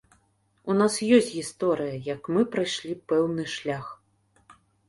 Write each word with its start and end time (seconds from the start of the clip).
У 0.73 0.77
нас 0.79 0.95
ёсць 1.17 1.29
гісторыя, 1.33 1.95
як 2.07 2.21
мы 2.39 2.47
прайшлі 2.57 2.93
пэўны 3.13 3.43
шлях. 3.61 3.85